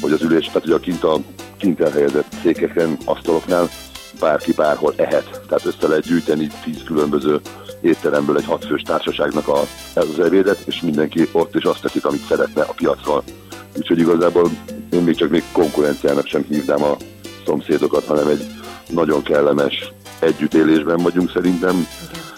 [0.00, 1.18] hogy az ülés, tehát ugye a kint, a
[1.56, 3.68] kint elhelyezett székeken, asztaloknál
[4.20, 5.40] bárki bárhol ehet.
[5.48, 7.40] Tehát össze lehet gyűjteni tíz különböző
[7.80, 9.60] étteremből egy hatfős társaságnak a,
[9.94, 13.22] ez az ebédet, és mindenki ott is azt teszik, amit szeretne a piacról.
[13.76, 14.50] Úgyhogy igazából
[14.92, 16.96] én még csak még konkurenciának sem hívnám a
[17.46, 18.46] szomszédokat, hanem egy
[18.88, 21.86] nagyon kellemes együttélésben vagyunk szerintem,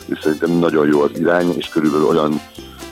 [0.07, 2.41] és szerintem nagyon jó az irány, és körülbelül olyan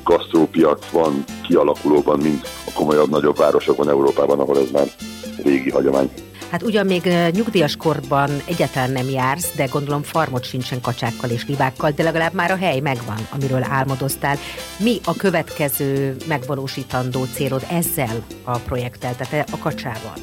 [0.05, 4.87] gasztrópiac van kialakulóban, mint a komolyabb, nagyobb városokban Európában, ahol ez már
[5.43, 6.11] régi hagyomány.
[6.53, 11.91] Hát ugyan még nyugdíjas korban egyáltalán nem jársz, de gondolom farmot sincsen kacsákkal és libákkal,
[11.91, 14.37] de legalább már a hely megvan, amiről álmodoztál.
[14.79, 20.15] Mi a következő megvalósítandó célod ezzel a projekttel, tehát a kacsával?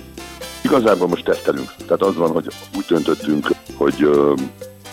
[0.63, 1.75] Igazából most tesztelünk.
[1.77, 4.09] Tehát az van, hogy úgy döntöttünk, hogy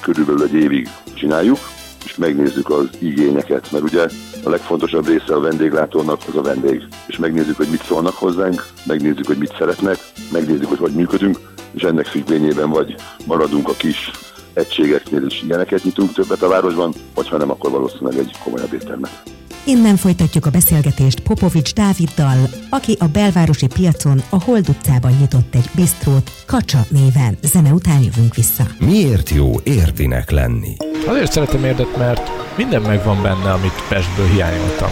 [0.01, 1.59] körülbelül egy évig csináljuk,
[2.07, 4.07] és megnézzük az igényeket, mert ugye
[4.45, 6.83] a legfontosabb része a vendéglátónak az a vendég.
[7.07, 9.99] És megnézzük, hogy mit szólnak hozzánk, megnézzük, hogy mit szeretnek,
[10.33, 11.39] megnézzük, hogy hogy működünk,
[11.73, 12.95] és ennek függvényében vagy
[13.27, 14.11] maradunk a kis
[14.53, 19.23] egységeknél, és ilyeneket nyitunk többet a városban, vagy ha nem, akkor valószínűleg egy komolyabb éttermet.
[19.69, 25.71] Innen folytatjuk a beszélgetést Popovics Dáviddal, aki a belvárosi piacon a Hold utcában nyitott egy
[25.75, 27.39] bistrót Kacsa néven.
[27.43, 28.65] Zene után jövünk vissza.
[28.79, 30.77] Miért jó értinek lenni?
[31.07, 34.91] Azért szeretem érdet, mert minden megvan benne, amit Pestből hiányoltam.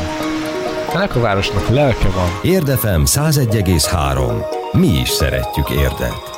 [0.95, 2.29] Ennek a városnak lelke van.
[2.43, 4.45] Érdefem 101,3.
[4.73, 6.34] Mi is szeretjük érdet.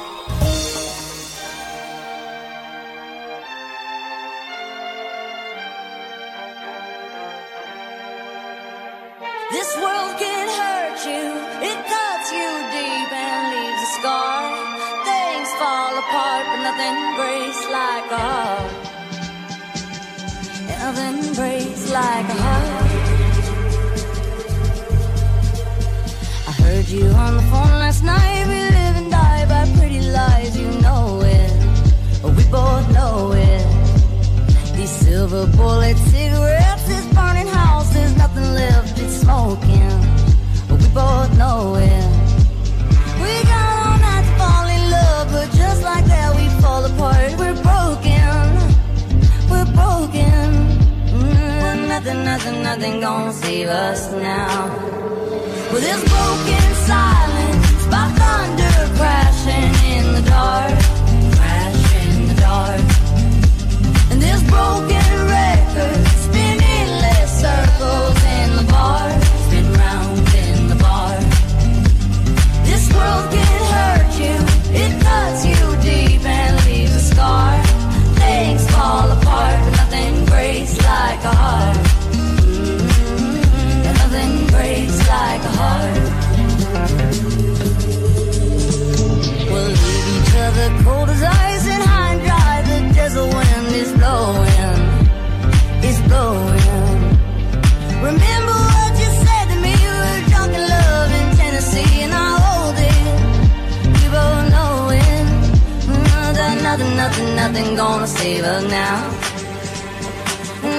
[108.27, 108.97] Save us now.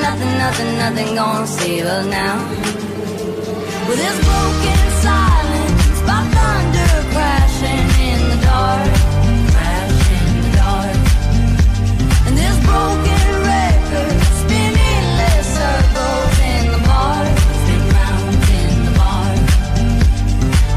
[0.04, 2.36] Nothing, nothing, nothing gonna save us now.
[3.88, 8.92] With this broken silence, by thunder crashing in the dark,
[9.54, 11.00] crash in the dark.
[12.26, 15.08] And this broken record spinning
[15.58, 17.24] circles in the bar,
[18.60, 19.32] in the bar.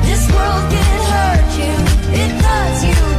[0.07, 1.75] This world can hurt you,
[2.23, 3.10] it cuts you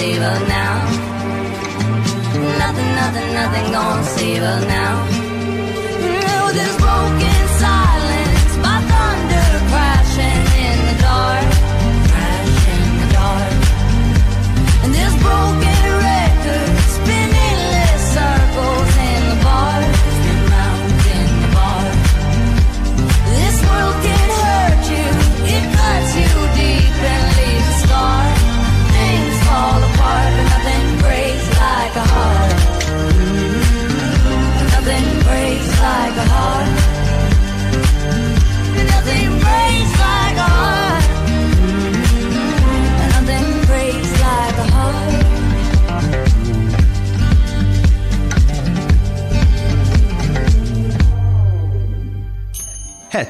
[0.00, 0.76] save her now.
[2.62, 4.94] Nothing, nothing, nothing gonna save her now.
[6.24, 11.48] No, there's broken silence by thunder crashing in the dark,
[12.12, 13.52] crashing in the dark,
[14.84, 15.69] and there's broken.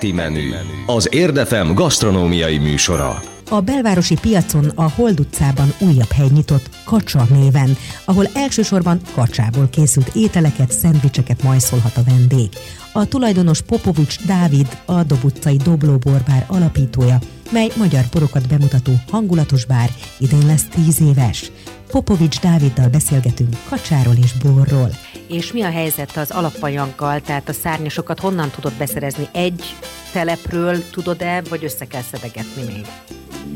[0.00, 0.50] Heti menü.
[0.86, 3.22] Az Érdefem gasztronómiai műsora.
[3.50, 10.10] A belvárosi piacon a Hold utcában újabb hely nyitott Kacsa néven, ahol elsősorban kacsából készült
[10.14, 12.48] ételeket, szendvicseket majszolhat a vendég.
[12.92, 17.18] A tulajdonos Popovics Dávid, a Dob utcai Doblóborbár alapítója,
[17.50, 21.50] mely magyar borokat bemutató hangulatos bár, idén lesz tíz éves.
[21.90, 24.90] Popovics Dáviddal beszélgetünk kacsáról és borról.
[25.28, 29.28] És mi a helyzet az alappanyaggal, tehát a szárnyasokat honnan tudod beszerezni?
[29.32, 29.76] Egy
[30.12, 32.86] telepről tudod-e, vagy össze kell szedegetni még?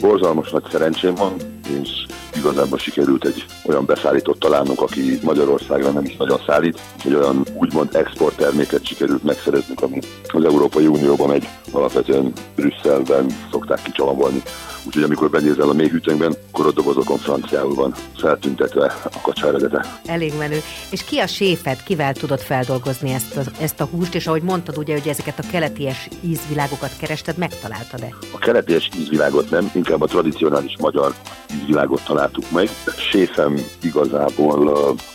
[0.01, 1.35] borzalmas nagy szerencsém van,
[1.81, 2.07] és
[2.37, 7.95] igazából sikerült egy olyan beszállítót találnunk, aki Magyarországra nem is nagyon szállít, egy olyan úgymond
[7.95, 14.43] export terméket sikerült megszereznünk, ami az Európai Unióban megy, alapvetően Brüsszelben szokták kicsavarolni.
[14.87, 19.85] Úgyhogy amikor benézel a mélyhűtőnkben, akkor a dobozokon franciául van feltüntetve a kacsa eredete.
[20.07, 20.59] Elég menő.
[20.91, 24.79] És ki a séfed, kivel tudod feldolgozni ezt a, ezt a húst, és ahogy mondtad
[24.79, 28.09] ugye, hogy ezeket a keleties ízvilágokat kerested, megtaláltad-e?
[28.33, 31.15] A keletés ízvilágot nem, inkább a tradicionális magyar
[31.61, 32.69] ízvilágot találtuk meg.
[33.11, 34.65] Séfem igazából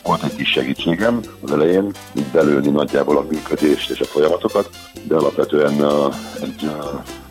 [0.04, 4.70] volt egy kis segítségem az elején, így belőni nagyjából a működést és a folyamatokat,
[5.08, 5.74] de alapvetően
[6.42, 6.72] egy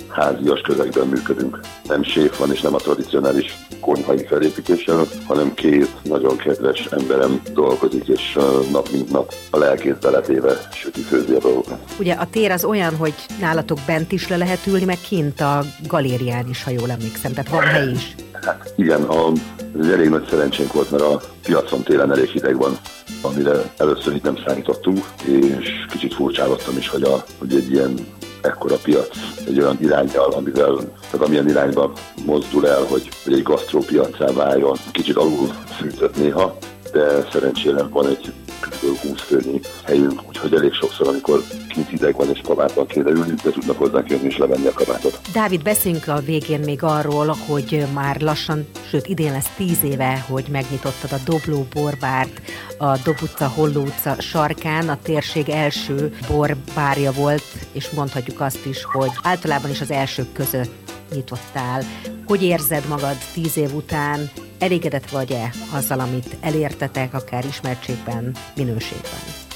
[0.08, 1.60] házias közegben működünk.
[1.88, 8.08] Nem séf van, és nem a tradicionális konyhai felépítéssel, hanem két nagyon kedves emberem dolgozik,
[8.08, 8.38] és
[8.72, 11.78] nap mint nap a lelkét beletéve süti főzi a dolgokat.
[11.98, 15.64] Ugye a tér az olyan, hogy nálatok bent is le lehet ülni, meg kint a
[15.86, 18.14] galérián is, ha jól emlékszem, tehát van hely is.
[18.42, 19.32] Hát igen, a,
[19.80, 22.78] ez elég nagy szerencsénk volt, mert a piacon télen elég hideg van,
[23.22, 27.94] amire először itt nem számítottunk, és kicsit furcsálottam is, hogy, a, hogy egy ilyen
[28.42, 29.16] ekkora piac
[29.46, 30.76] egy olyan irányjal, amivel,
[31.10, 31.92] tehát amilyen irányba
[32.26, 34.76] mozdul el, hogy, hogy egy gasztrópiacá váljon.
[34.92, 36.56] Kicsit alul fűtött néha,
[36.92, 38.98] de szerencsére van egy kb.
[39.08, 43.50] 20 főnyi helyünk, úgyhogy elég sokszor, amikor kint hideg van és kabátban kéne ülni, de
[43.50, 45.20] tudnak hozzánk jönni és levenni a kabátot.
[45.32, 50.44] Dávid, beszéljünk a végén még arról, hogy már lassan, sőt idén lesz tíz éve, hogy
[50.50, 52.40] megnyitottad a Dobló borbárt
[52.78, 54.88] a Dob utca, Holló utca sarkán.
[54.88, 60.88] A térség első borbárja volt, és mondhatjuk azt is, hogy általában is az elsők között
[61.14, 61.82] nyitottál.
[62.26, 64.30] Hogy érzed magad tíz év után?
[64.58, 69.47] Elégedett vagy-e azzal, amit elértetek, akár ismertségben, minőségben?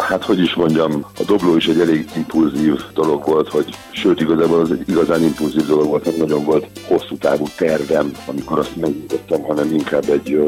[0.00, 4.60] Hát, hogy is mondjam, a dobló is egy elég impulzív dolog volt, hogy sőt, igazából
[4.60, 9.42] az egy igazán impulzív dolog volt, nem nagyon volt hosszú távú tervem, amikor azt megnyitottam,
[9.42, 10.38] hanem inkább egy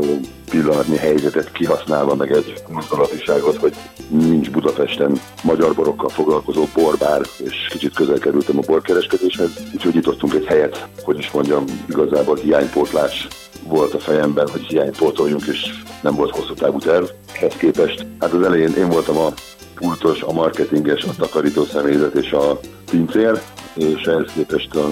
[0.50, 3.74] pillanatnyi helyzetet kihasználva, meg egy gondolatiságot, hogy
[4.09, 10.46] nincs Budapesten magyar borokkal foglalkozó borbár, és kicsit közel kerültem a borkereskedéshez, úgyhogy nyitottunk egy
[10.46, 13.28] helyet, hogy is mondjam, igazából hiánypótlás
[13.66, 15.72] volt a fejemben, hogy hiánypótoljunk, és
[16.03, 17.05] nem volt hosszú távú terv.
[17.33, 19.33] Ehhez képest, hát az elején én voltam a
[19.74, 22.61] pultos, a marketinges, a takarító személyzet és a
[22.91, 23.41] pincér,
[23.74, 24.89] és ehhez képest a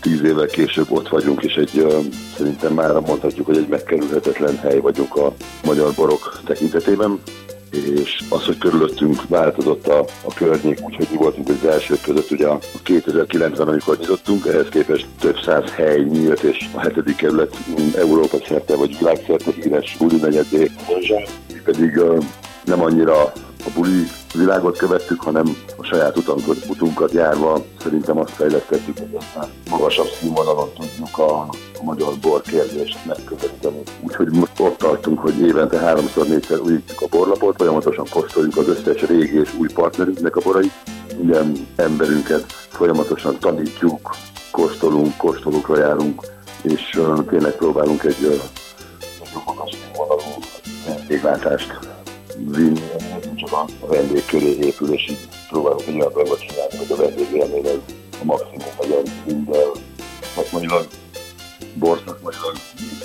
[0.00, 1.98] tíz évvel később ott vagyunk, és egy ö,
[2.36, 5.34] szerintem már mondhatjuk, hogy egy megkerülhetetlen hely vagyunk a
[5.64, 7.20] magyar borok tekintetében
[7.72, 12.46] és az, hogy körülöttünk változott a, a környék, úgyhogy mi voltunk az elsők között, ugye
[12.46, 17.88] a 2009-ben, amikor nyitottunk, ehhez képest több száz hely nyílt, és a hetedik kerület mm,
[17.96, 20.70] Európa szerte vagy világszerte híres buli negyedé,
[21.64, 22.00] pedig
[22.64, 23.32] nem annyira
[23.64, 26.16] a buli világot követtük, hanem a saját
[26.68, 31.40] utunkat, járva szerintem azt fejlesztettük, hogy aztán magasabb színvonalon tudjuk a,
[31.80, 33.82] a magyar bor kérdést megközelíteni.
[34.00, 39.02] Úgyhogy most ott tartunk, hogy évente háromszor, négyszer újítjuk a borlapot, folyamatosan kóstoljuk az összes
[39.02, 40.72] régi és új partnerünknek a borait.
[41.16, 44.14] Minden emberünket folyamatosan tanítjuk,
[44.50, 46.20] kóstolunk, kóstolókra járunk,
[46.62, 48.34] és uh, tényleg próbálunk egy uh,
[49.44, 50.51] magas színvonalú
[50.86, 51.78] vendéglátást
[52.36, 52.80] vinni,
[53.24, 56.96] nem csak a vendég köré épül, és így próbálunk egy olyan dolgot csinálni, hogy a
[56.96, 57.78] vendég élmény az
[58.20, 59.68] a maximum legyen minden
[60.34, 60.86] szakmailag,
[61.74, 62.56] borszakmailag,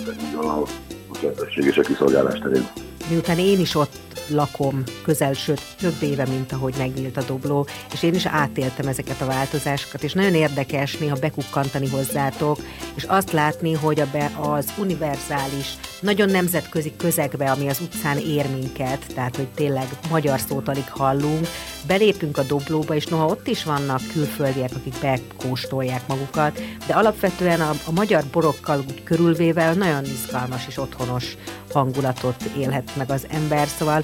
[0.05, 2.67] pedig a kedvesség és a kiszolgálás terén.
[3.09, 8.03] Miután én is ott lakom közel, sőt több éve, mint ahogy megnyílt a dobló, és
[8.03, 12.59] én is átéltem ezeket a változásokat, és nagyon érdekes néha bekukkantani hozzátok,
[12.98, 18.50] és azt látni, hogy a be, az univerzális, nagyon nemzetközi közegbe, ami az utcán ér
[18.50, 21.48] minket, tehát hogy tényleg magyar szót alig hallunk,
[21.88, 27.70] belépünk a doblóba, és noha ott is vannak külföldiek, akik bekóstolják magukat, de alapvetően a,
[27.86, 31.38] a magyar borokkal úgy körülvével nagyon izgalmas és otthonos
[31.72, 34.02] hangulatot élhet meg az ember, szóval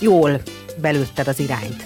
[0.00, 0.40] jól
[0.80, 1.84] belőtted az irányt.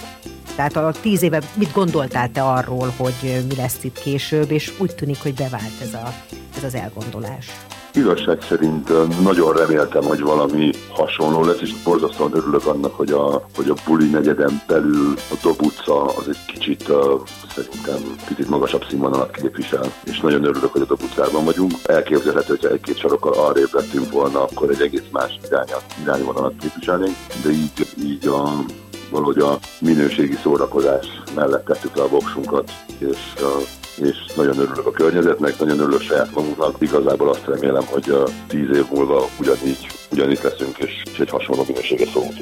[0.59, 4.94] Tehát a tíz éve mit gondoltál te arról, hogy mi lesz itt később, és úgy
[4.94, 6.12] tűnik, hogy bevált ez, a,
[6.56, 7.46] ez az elgondolás.
[7.94, 8.88] Igazság szerint
[9.22, 14.09] nagyon reméltem, hogy valami hasonló lesz, és borzasztóan örülök annak, hogy a, hogy a buli
[14.09, 17.20] negyeden belül a Dob utca az egy kicsit uh,
[17.54, 21.72] szerintem kicsit magasabb színvonalat képvisel, és nagyon örülök, hogy a Dob utcában vagyunk.
[21.86, 27.50] Elképzelhető, hogyha egy-két sarokkal arrébb lettünk volna, akkor egy egész más irányat, irányvonalat képviselnénk, de
[27.50, 28.64] így, így a,
[29.11, 33.62] valahogy a minőségi szórakozás mellett tettük le a voksunkat, és uh,
[34.00, 36.76] és nagyon örülök a környezetnek, nagyon örülök saját magunknak.
[36.78, 41.64] Igazából azt remélem, hogy a tíz év múlva ugyanígy, ugyanígy leszünk, és, és egy hasonló
[41.66, 42.34] minőséget fogunk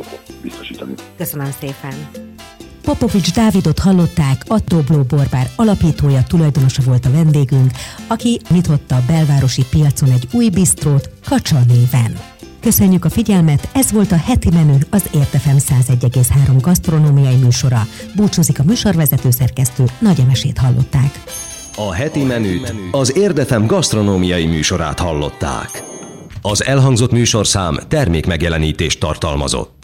[0.43, 0.95] biztosítani.
[1.17, 1.95] Köszönöm szépen!
[2.83, 7.71] Popovics Dávidot hallották, a Dobló Borbár alapítója, tulajdonosa volt a vendégünk,
[8.07, 12.19] aki nyitotta a belvárosi piacon egy új bisztrót Kacsa néven.
[12.67, 17.87] Köszönjük a figyelmet, ez volt a heti menü az Értefem 101,3 gasztronómiai műsora.
[18.17, 21.23] Búcsúzik a műsorvezető szerkesztő, Nagy Emesét hallották.
[21.77, 25.83] A heti menüt az Érdefem gasztronómiai műsorát hallották.
[26.43, 29.77] Az elhangzott műsorszám termék megjelenítést tartalmazott.